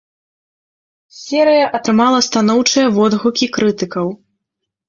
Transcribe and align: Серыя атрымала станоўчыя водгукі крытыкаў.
Серыя 1.23 1.67
атрымала 1.79 2.19
станоўчыя 2.29 2.87
водгукі 2.97 3.45
крытыкаў. 3.59 4.07